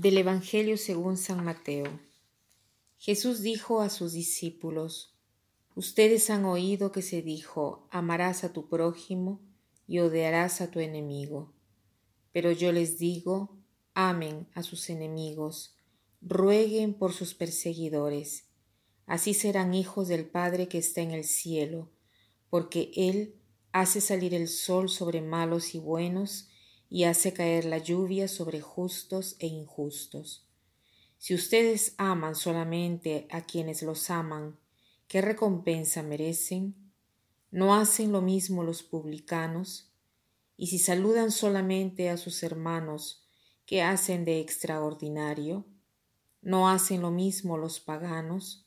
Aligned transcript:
Del 0.00 0.16
Evangelio 0.16 0.76
según 0.76 1.16
San 1.16 1.44
Mateo. 1.44 1.98
Jesús 2.98 3.42
dijo 3.42 3.80
a 3.80 3.90
sus 3.90 4.12
discípulos, 4.12 5.18
Ustedes 5.74 6.30
han 6.30 6.44
oído 6.44 6.92
que 6.92 7.02
se 7.02 7.20
dijo, 7.20 7.88
amarás 7.90 8.44
a 8.44 8.52
tu 8.52 8.68
prójimo 8.68 9.40
y 9.88 9.98
odiarás 9.98 10.60
a 10.60 10.70
tu 10.70 10.78
enemigo. 10.78 11.52
Pero 12.30 12.52
yo 12.52 12.70
les 12.70 13.00
digo, 13.00 13.58
amen 13.92 14.46
a 14.54 14.62
sus 14.62 14.88
enemigos, 14.88 15.74
rueguen 16.20 16.94
por 16.94 17.12
sus 17.12 17.34
perseguidores. 17.34 18.44
Así 19.04 19.34
serán 19.34 19.74
hijos 19.74 20.06
del 20.06 20.26
Padre 20.26 20.68
que 20.68 20.78
está 20.78 21.00
en 21.00 21.10
el 21.10 21.24
cielo, 21.24 21.90
porque 22.50 22.92
Él 22.94 23.34
hace 23.72 24.00
salir 24.00 24.32
el 24.32 24.46
sol 24.46 24.90
sobre 24.90 25.22
malos 25.22 25.74
y 25.74 25.80
buenos, 25.80 26.47
y 26.90 27.04
hace 27.04 27.32
caer 27.32 27.64
la 27.64 27.78
lluvia 27.78 28.28
sobre 28.28 28.60
justos 28.60 29.36
e 29.38 29.46
injustos. 29.46 30.46
Si 31.18 31.34
ustedes 31.34 31.94
aman 31.98 32.34
solamente 32.34 33.26
a 33.30 33.42
quienes 33.42 33.82
los 33.82 34.08
aman, 34.10 34.58
¿qué 35.08 35.20
recompensa 35.20 36.02
merecen? 36.02 36.74
¿No 37.50 37.74
hacen 37.74 38.12
lo 38.12 38.22
mismo 38.22 38.62
los 38.62 38.82
publicanos? 38.82 39.90
Y 40.56 40.68
si 40.68 40.78
saludan 40.78 41.30
solamente 41.30 42.10
a 42.10 42.16
sus 42.16 42.42
hermanos, 42.42 43.26
¿qué 43.66 43.82
hacen 43.82 44.24
de 44.24 44.40
extraordinario? 44.40 45.66
¿No 46.40 46.68
hacen 46.68 47.02
lo 47.02 47.10
mismo 47.10 47.58
los 47.58 47.80
paganos? 47.80 48.66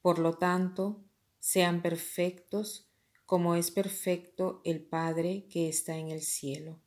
Por 0.00 0.18
lo 0.18 0.34
tanto, 0.34 1.04
sean 1.38 1.82
perfectos 1.82 2.88
como 3.26 3.54
es 3.54 3.70
perfecto 3.70 4.62
el 4.64 4.80
Padre 4.80 5.46
que 5.50 5.68
está 5.68 5.96
en 5.96 6.08
el 6.08 6.22
cielo. 6.22 6.80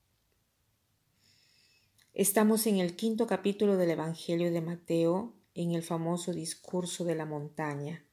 Estamos 2.14 2.68
en 2.68 2.80
el 2.80 2.98
quinto 2.98 3.26
capítulo 3.26 3.78
del 3.78 3.92
Evangelio 3.92 4.52
de 4.52 4.60
Mateo, 4.60 5.34
en 5.56 5.72
el 5.72 5.82
famoso 5.82 6.34
discurso 6.34 7.06
de 7.06 7.16
la 7.16 7.26
montaña. 7.26 8.06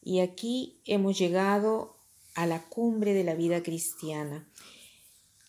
Y 0.00 0.20
aquí 0.20 0.80
hemos 0.84 1.18
llegado 1.18 1.96
a 2.36 2.46
la 2.46 2.62
cumbre 2.68 3.12
de 3.12 3.24
la 3.24 3.34
vida 3.34 3.64
cristiana. 3.64 4.48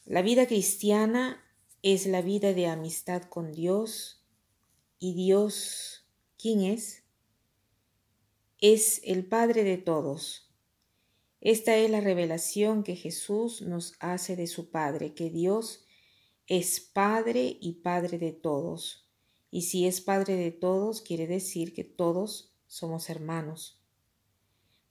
La 0.04 0.24
vida 0.24 0.48
cristiana 0.48 1.44
es 1.84 2.08
la 2.08 2.24
vida 2.24 2.54
de 2.54 2.66
amistad 2.66 3.22
con 3.22 3.52
Dios. 3.52 4.26
¿Y 4.98 5.14
Dios 5.14 6.08
quién 6.40 6.62
es? 6.62 7.04
Es 8.62 9.00
el 9.04 9.28
Padre 9.28 9.64
de 9.64 9.78
todos. 9.78 10.52
Esta 11.40 11.76
es 11.76 11.92
la 11.92 12.02
revelación 12.02 12.84
que 12.84 12.96
Jesús 12.96 13.62
nos 13.62 13.94
hace 14.00 14.36
de 14.36 14.48
su 14.48 14.72
Padre, 14.72 15.14
que 15.14 15.30
Dios 15.30 15.83
es 16.48 16.80
Padre 16.80 17.58
y 17.62 17.74
Padre 17.82 18.18
de 18.18 18.32
todos. 18.32 19.08
Y 19.52 19.64
si 19.64 19.88
es 19.88 20.02
Padre 20.02 20.36
de 20.36 20.52
todos, 20.52 21.02
quiere 21.02 21.28
decir 21.28 21.74
que 21.74 21.84
todos 21.84 22.54
somos 22.68 23.10
hermanos. 23.10 23.82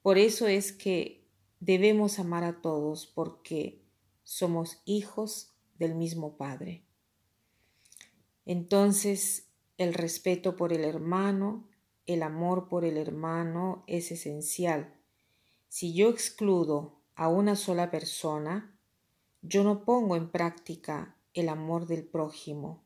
Por 0.02 0.18
eso 0.18 0.46
es 0.46 0.72
que 0.72 1.28
debemos 1.60 2.18
amar 2.18 2.44
a 2.44 2.60
todos, 2.60 3.06
porque 3.06 3.82
somos 4.24 4.82
hijos 4.84 5.52
del 5.78 5.94
mismo 5.94 6.36
Padre. 6.36 6.84
Entonces, 8.46 9.48
el 9.78 9.94
respeto 9.94 10.56
por 10.56 10.72
el 10.72 10.84
hermano, 10.84 11.68
el 12.06 12.22
amor 12.22 12.68
por 12.68 12.84
el 12.84 12.96
hermano 12.96 13.84
es 13.86 14.10
esencial. 14.10 14.94
Si 15.68 15.94
yo 15.94 16.08
excludo 16.08 17.00
a 17.14 17.28
una 17.28 17.56
sola 17.56 17.90
persona, 17.90 18.76
yo 19.42 19.64
no 19.64 19.84
pongo 19.84 20.16
en 20.16 20.30
práctica 20.30 21.16
el 21.34 21.48
amor 21.48 21.86
del 21.86 22.04
prójimo. 22.04 22.84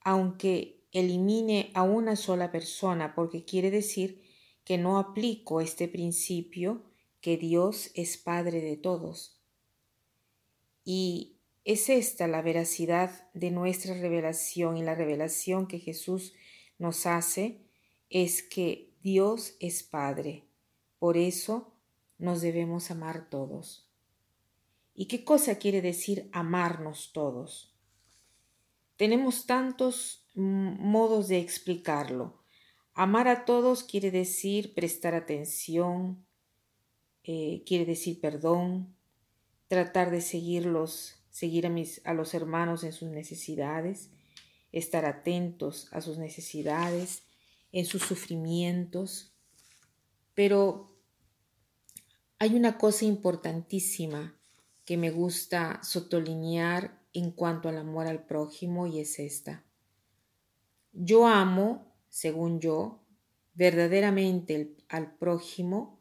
Aunque 0.00 0.84
elimine 0.92 1.70
a 1.74 1.82
una 1.82 2.16
sola 2.16 2.52
persona 2.52 3.14
porque 3.14 3.44
quiere 3.44 3.70
decir 3.70 4.22
que 4.64 4.78
no 4.78 4.98
aplico 4.98 5.60
este 5.60 5.88
principio 5.88 6.84
que 7.20 7.36
Dios 7.36 7.90
es 7.94 8.16
Padre 8.16 8.60
de 8.60 8.76
todos. 8.76 9.40
Y 10.84 11.36
es 11.64 11.88
esta 11.88 12.26
la 12.28 12.42
veracidad 12.42 13.30
de 13.32 13.50
nuestra 13.50 13.94
revelación 13.94 14.76
y 14.76 14.82
la 14.82 14.94
revelación 14.94 15.66
que 15.66 15.78
Jesús 15.78 16.34
nos 16.78 17.06
hace 17.06 17.60
es 18.10 18.42
que 18.42 18.92
Dios 19.02 19.56
es 19.60 19.82
Padre. 19.82 20.44
Por 20.98 21.16
eso 21.16 21.72
nos 22.18 22.40
debemos 22.42 22.90
amar 22.90 23.28
todos. 23.30 23.90
¿Y 24.94 25.06
qué 25.06 25.24
cosa 25.24 25.56
quiere 25.56 25.82
decir 25.82 26.28
amarnos 26.32 27.12
todos? 27.12 27.74
Tenemos 28.96 29.46
tantos 29.46 30.28
modos 30.34 31.26
de 31.28 31.40
explicarlo. 31.40 32.44
Amar 32.94 33.26
a 33.26 33.44
todos 33.44 33.82
quiere 33.82 34.12
decir 34.12 34.72
prestar 34.72 35.16
atención, 35.16 36.24
eh, 37.24 37.64
quiere 37.66 37.84
decir 37.84 38.20
perdón, 38.20 38.94
tratar 39.66 40.12
de 40.12 40.20
seguirlos, 40.20 41.16
seguir 41.28 41.66
a, 41.66 41.70
mis, 41.70 42.00
a 42.06 42.14
los 42.14 42.32
hermanos 42.32 42.84
en 42.84 42.92
sus 42.92 43.08
necesidades, 43.08 44.10
estar 44.70 45.06
atentos 45.06 45.88
a 45.90 46.00
sus 46.00 46.18
necesidades, 46.18 47.24
en 47.72 47.84
sus 47.84 48.02
sufrimientos. 48.02 49.32
Pero 50.34 50.96
hay 52.38 52.54
una 52.54 52.78
cosa 52.78 53.04
importantísima 53.06 54.38
que 54.84 54.96
me 54.96 55.10
gusta 55.10 55.80
sotolinear 55.82 57.00
en 57.12 57.30
cuanto 57.30 57.68
al 57.68 57.78
amor 57.78 58.06
al 58.06 58.24
prójimo 58.24 58.86
y 58.86 59.00
es 59.00 59.18
esta. 59.18 59.64
Yo 60.92 61.26
amo, 61.26 61.94
según 62.08 62.60
yo, 62.60 63.04
verdaderamente 63.54 64.76
al 64.88 65.16
prójimo 65.16 66.00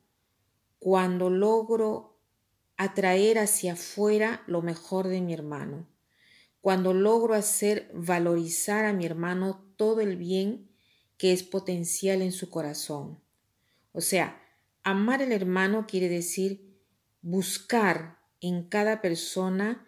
cuando 0.80 1.30
logro 1.30 2.20
atraer 2.76 3.40
hacia 3.40 3.74
afuera 3.74 4.44
lo 4.48 4.62
mejor 4.62 5.08
de 5.08 5.22
mi 5.22 5.34
hermano, 5.34 5.88
cuando 6.60 6.94
logro 6.94 7.36
hacer 7.36 7.90
valorizar 7.94 8.84
a 8.84 8.92
mi 8.92 9.06
hermano 9.06 9.64
todo 9.78 10.02
el 10.02 10.18
bien 10.18 10.70
que 11.18 11.32
es 11.32 11.44
potencial 11.44 12.22
en 12.22 12.34
su 12.34 12.50
corazón. 12.50 13.22
O 13.94 14.02
sea, 14.02 14.42
amar 14.84 15.22
al 15.22 15.32
hermano 15.32 15.86
quiere 15.88 16.10
decir 16.10 16.78
buscar 17.22 18.18
en 18.44 18.64
cada 18.64 19.00
persona 19.00 19.88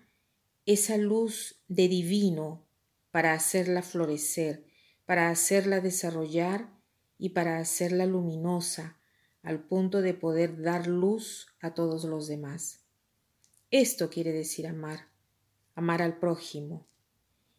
esa 0.66 0.96
luz 0.96 1.58
de 1.68 1.90
divino 1.90 2.66
para 3.12 3.34
hacerla 3.34 3.82
florecer, 3.82 4.66
para 5.06 5.30
hacerla 5.30 5.82
desarrollar 5.82 6.70
y 7.18 7.30
para 7.30 7.60
hacerla 7.60 8.06
luminosa 8.06 8.98
al 9.44 9.60
punto 9.60 10.02
de 10.02 10.14
poder 10.14 10.62
dar 10.62 10.88
luz 10.88 11.48
a 11.60 11.74
todos 11.74 12.06
los 12.06 12.28
demás. 12.28 12.80
Esto 13.72 14.10
quiere 14.10 14.32
decir 14.32 14.68
amar, 14.68 15.10
amar 15.76 16.02
al 16.02 16.18
prójimo. 16.18 16.88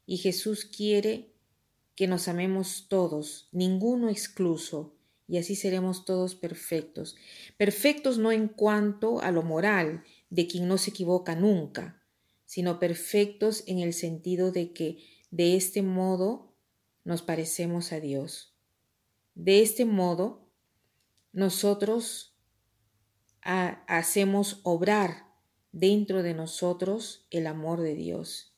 Y 0.07 0.17
Jesús 0.17 0.65
quiere 0.65 1.31
que 1.95 2.07
nos 2.07 2.27
amemos 2.27 2.87
todos, 2.89 3.51
ninguno 3.53 4.09
excluso, 4.09 4.95
y 5.29 5.39
así 5.39 5.57
seremos 5.57 6.05
todos 6.05 6.35
perfectos. 6.35 7.17
Perfectos 7.59 8.17
no 8.17 8.33
en 8.33 8.49
cuanto 8.49 9.21
a 9.21 9.31
lo 9.31 9.43
moral, 9.43 10.05
de 10.31 10.47
quien 10.47 10.69
no 10.69 10.79
se 10.79 10.91
equivoca 10.91 11.35
nunca, 11.35 12.03
sino 12.45 12.79
perfectos 12.79 13.65
en 13.67 13.81
el 13.81 13.93
sentido 13.93 14.53
de 14.53 14.73
que 14.73 14.99
de 15.31 15.57
este 15.57 15.83
modo 15.83 16.55
nos 17.05 17.23
parecemos 17.23 17.93
a 17.93 18.01
Dios. 18.01 18.55
De 19.35 19.63
este 19.63 19.85
modo, 19.85 20.49
nosotros 21.33 22.37
hacemos 23.43 24.61
obrar 24.65 25.27
dentro 25.71 26.23
de 26.23 26.35
nosotros 26.35 27.27
el 27.31 27.47
amor 27.47 27.81
de 27.81 27.95
Dios. 27.95 28.57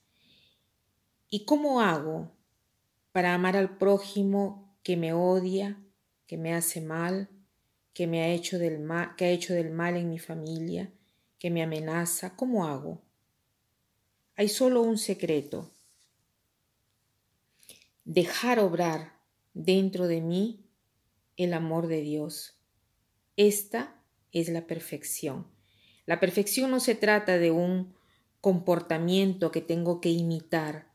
¿Y 1.28 1.44
cómo 1.44 1.80
hago 1.82 2.32
para 3.12 3.34
amar 3.34 3.56
al 3.56 3.76
prójimo 3.76 4.78
que 4.82 4.96
me 4.96 5.12
odia, 5.12 5.82
que 6.26 6.38
me 6.38 6.54
hace 6.54 6.80
mal, 6.80 7.28
que 7.92 8.06
me 8.06 8.22
ha 8.22 8.28
hecho 8.28 8.58
del 8.58 8.78
mal, 8.78 9.16
que 9.16 9.26
ha 9.26 9.30
hecho 9.30 9.52
del 9.52 9.70
mal 9.70 9.96
en 9.96 10.08
mi 10.08 10.18
familia, 10.18 10.92
que 11.38 11.50
me 11.50 11.62
amenaza, 11.62 12.36
¿cómo 12.36 12.66
hago? 12.66 13.02
Hay 14.36 14.48
solo 14.48 14.82
un 14.82 14.98
secreto. 14.98 15.70
Dejar 18.04 18.58
obrar 18.58 19.18
dentro 19.54 20.06
de 20.06 20.20
mí 20.20 20.64
el 21.36 21.54
amor 21.54 21.86
de 21.86 22.00
Dios. 22.00 22.58
Esta 23.36 24.00
es 24.32 24.48
la 24.48 24.66
perfección. 24.66 25.46
La 26.06 26.20
perfección 26.20 26.70
no 26.70 26.80
se 26.80 26.94
trata 26.94 27.38
de 27.38 27.50
un 27.50 27.94
comportamiento 28.40 29.50
que 29.50 29.60
tengo 29.60 30.00
que 30.00 30.10
imitar, 30.10 30.92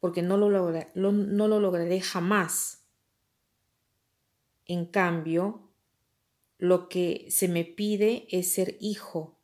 porque 0.00 0.22
no 0.22 0.36
lo, 0.36 0.48
no 0.94 1.48
lo 1.48 1.60
lograré 1.60 2.00
jamás. 2.00 2.86
En 4.66 4.86
cambio, 4.86 5.70
lo 6.58 6.88
que 6.88 7.26
se 7.30 7.48
me 7.48 7.64
pide 7.64 8.26
es 8.30 8.52
ser 8.52 8.76
hijo 8.80 9.38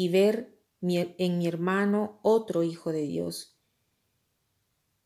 y 0.00 0.08
ver 0.08 0.56
en 0.80 1.36
mi 1.36 1.46
hermano 1.46 2.20
otro 2.22 2.62
hijo 2.62 2.90
de 2.90 3.02
Dios. 3.02 3.58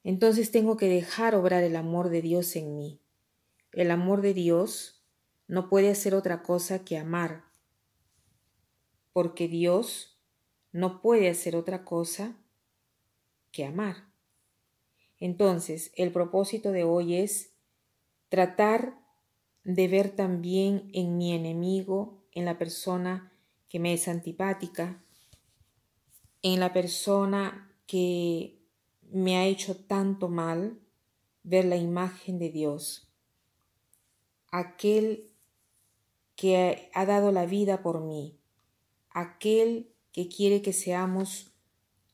entonces 0.05 0.53
tengo 0.53 0.77
que 0.77 0.87
dejar 0.87 1.35
obrar 1.35 1.65
el 1.65 1.75
amor 1.75 2.11
de 2.11 2.23
Dios 2.23 2.55
en 2.55 2.77
mí. 2.77 3.01
El 3.73 3.91
amor 3.91 4.23
de 4.23 4.35
Dios 4.35 5.05
no 5.49 5.69
puede 5.69 5.91
hacer 5.91 6.15
otra 6.15 6.45
cosa 6.45 6.85
que 6.85 6.97
amar, 6.97 7.43
porque 9.13 9.49
Dios 9.49 10.17
no 10.71 11.03
puede 11.03 11.29
hacer 11.29 11.57
otra 11.57 11.85
cosa 11.85 12.37
que 13.51 13.65
amar. 13.65 14.13
Entonces, 15.19 15.91
el 15.97 16.13
propósito 16.13 16.71
de 16.71 16.85
hoy 16.85 17.17
es 17.17 17.53
tratar 18.29 18.97
de 19.65 19.89
ver 19.89 20.15
también 20.15 20.89
en 20.93 21.19
mi 21.19 21.35
enemigo, 21.35 22.23
en 22.31 22.45
la 22.45 22.59
persona 22.59 23.34
que 23.75 23.81
me 23.81 23.93
es 23.93 24.07
antipática, 24.07 25.03
en 26.43 26.61
la 26.61 26.73
persona 26.73 27.77
que 27.89 28.63
me 29.11 29.37
ha 29.37 29.47
hecho 29.47 29.75
tanto 29.75 30.29
mal, 30.29 30.79
ver 31.43 31.65
la 31.65 31.75
imagen 31.75 32.39
de 32.39 32.51
Dios, 32.51 33.11
aquel 34.53 35.29
que 36.37 36.89
ha 36.95 37.05
dado 37.05 37.33
la 37.33 37.47
vida 37.47 37.83
por 37.83 38.01
mí, 38.01 38.39
aquel 39.11 39.93
que 40.13 40.29
quiere 40.29 40.63
que 40.63 40.73
seamos 40.73 41.51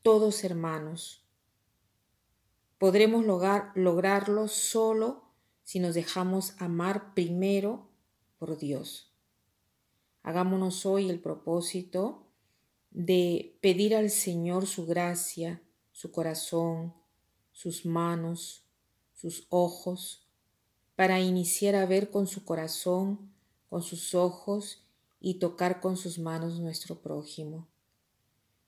todos 0.01 0.43
hermanos. 0.43 1.27
Podremos 2.79 3.23
lograr, 3.23 3.71
lograrlo 3.75 4.47
solo 4.47 5.25
si 5.61 5.79
nos 5.79 5.93
dejamos 5.93 6.59
amar 6.59 7.13
primero 7.13 7.87
por 8.39 8.57
Dios. 8.57 9.10
Hagámonos 10.23 10.85
hoy 10.85 11.09
el 11.09 11.19
propósito 11.19 12.27
de 12.91 13.57
pedir 13.61 13.95
al 13.95 14.09
Señor 14.09 14.67
su 14.67 14.85
gracia, 14.85 15.61
su 15.91 16.11
corazón, 16.11 16.93
sus 17.51 17.85
manos, 17.85 18.63
sus 19.13 19.47
ojos, 19.49 20.27
para 20.95 21.19
iniciar 21.19 21.75
a 21.75 21.85
ver 21.85 22.11
con 22.11 22.27
su 22.27 22.45
corazón, 22.45 23.31
con 23.69 23.81
sus 23.81 24.13
ojos 24.13 24.85
y 25.19 25.35
tocar 25.35 25.79
con 25.79 25.97
sus 25.97 26.19
manos 26.19 26.59
nuestro 26.59 27.01
prójimo. 27.01 27.67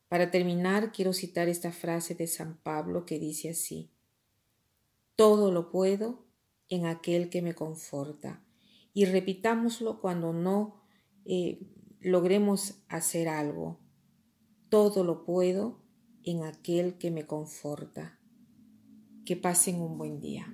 Para 0.08 0.32
terminar, 0.32 0.92
quiero 0.92 1.12
citar 1.12 1.50
esta 1.50 1.72
frase 1.72 2.16
de 2.16 2.28
San 2.28 2.58
Pablo 2.58 3.06
que 3.06 3.20
dice 3.20 3.50
así, 3.50 3.90
Todo 5.16 5.52
lo 5.52 5.72
puedo 5.72 6.24
en 6.70 6.86
aquel 6.86 7.30
que 7.30 7.42
me 7.42 7.56
conforta. 7.56 8.44
Y 8.94 9.06
repitámoslo 9.06 10.00
cuando 10.02 10.34
no 10.34 10.83
eh, 11.26 11.60
logremos 12.00 12.84
hacer 12.90 13.28
algo. 13.28 13.80
Todo 14.70 15.04
lo 15.04 15.26
puedo 15.26 15.82
en 16.24 16.44
aquel 16.44 16.98
que 16.98 17.12
me 17.12 17.26
conforta. 17.26 18.20
Que 19.26 19.36
pasen 19.36 19.82
un 19.82 19.98
buen 19.98 20.20
día. 20.20 20.48